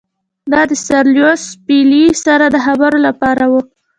[0.51, 3.61] دا د سر لیویس پیلي سره د خبرو لپاره وو.